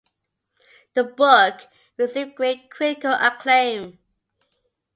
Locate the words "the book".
0.95-1.67